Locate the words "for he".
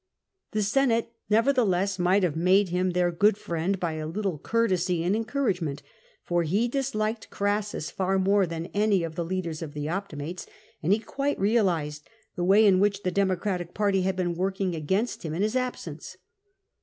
6.23-6.67